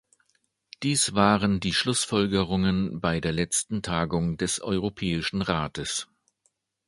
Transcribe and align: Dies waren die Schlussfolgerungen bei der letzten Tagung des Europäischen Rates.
Dies 0.81 1.13
waren 1.13 1.59
die 1.59 1.75
Schlussfolgerungen 1.75 2.99
bei 3.01 3.19
der 3.21 3.33
letzten 3.33 3.83
Tagung 3.83 4.35
des 4.35 4.59
Europäischen 4.59 5.43
Rates. 5.43 6.07